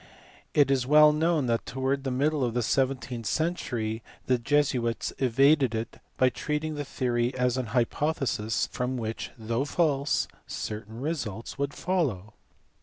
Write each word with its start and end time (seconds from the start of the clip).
It 0.55 0.71
is 0.71 0.87
well 0.87 1.13
known 1.13 1.45
that 1.45 1.63
towards 1.67 2.01
the 2.05 2.09
middle 2.09 2.43
of 2.43 2.55
the 2.55 2.63
seventeenth 2.63 3.27
century 3.27 4.01
the 4.25 4.39
Jesuits 4.39 5.13
evaded 5.19 5.75
it 5.75 5.99
by 6.17 6.29
treating 6.29 6.73
the 6.73 6.83
theory 6.83 7.31
as 7.35 7.55
an 7.55 7.67
hypothesis 7.77 8.65
from 8.71 8.97
which, 8.97 9.29
though 9.37 9.63
false, 9.65 10.27
certain 10.47 11.01
results 11.01 11.59
would 11.59 11.75
follow. 11.75 12.33